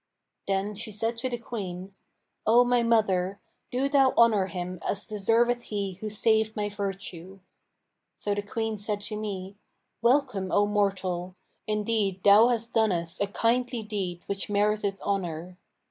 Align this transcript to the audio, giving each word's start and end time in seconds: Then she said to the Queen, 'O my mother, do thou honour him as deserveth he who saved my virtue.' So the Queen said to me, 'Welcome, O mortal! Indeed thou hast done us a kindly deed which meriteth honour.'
Then 0.47 0.73
she 0.73 0.91
said 0.91 1.15
to 1.17 1.29
the 1.29 1.37
Queen, 1.37 1.93
'O 2.47 2.63
my 2.65 2.81
mother, 2.81 3.39
do 3.69 3.87
thou 3.87 4.15
honour 4.17 4.47
him 4.47 4.79
as 4.81 5.05
deserveth 5.05 5.65
he 5.65 5.91
who 6.01 6.09
saved 6.09 6.55
my 6.55 6.69
virtue.' 6.69 7.39
So 8.15 8.33
the 8.33 8.41
Queen 8.41 8.79
said 8.79 9.01
to 9.01 9.15
me, 9.15 9.57
'Welcome, 10.01 10.51
O 10.51 10.65
mortal! 10.65 11.35
Indeed 11.67 12.23
thou 12.23 12.47
hast 12.47 12.73
done 12.73 12.91
us 12.91 13.21
a 13.21 13.27
kindly 13.27 13.83
deed 13.83 14.23
which 14.25 14.49
meriteth 14.49 14.99
honour.' 15.03 15.55